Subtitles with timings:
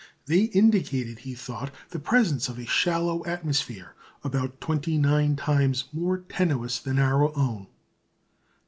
[0.25, 3.93] They indicated, he thought, the presence of a shallow atmosphere,
[4.23, 7.67] about 29 times more tenuous than our own.